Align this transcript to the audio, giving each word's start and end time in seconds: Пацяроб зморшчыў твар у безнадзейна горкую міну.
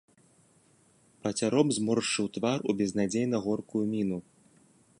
Пацяроб 1.27 1.67
зморшчыў 1.77 2.25
твар 2.37 2.59
у 2.73 2.75
безнадзейна 2.79 3.37
горкую 3.45 3.83
міну. 3.93 4.17